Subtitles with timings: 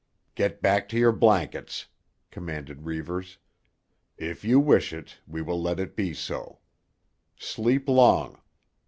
[0.33, 1.85] "Get back to your blankets,"
[2.31, 3.37] commanded Reivers.
[4.17, 6.57] "If you wish it, we will let it be so.
[7.37, 8.41] Sleep long.